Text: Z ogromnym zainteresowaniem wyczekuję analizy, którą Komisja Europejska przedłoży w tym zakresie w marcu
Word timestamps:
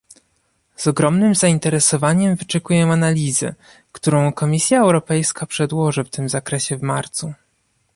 Z 0.75 0.87
ogromnym 0.87 1.35
zainteresowaniem 1.35 2.35
wyczekuję 2.35 2.83
analizy, 2.91 3.53
którą 3.91 4.33
Komisja 4.33 4.79
Europejska 4.81 5.45
przedłoży 5.45 6.03
w 6.03 6.09
tym 6.09 6.29
zakresie 6.29 6.77
w 6.77 6.81
marcu 6.81 7.33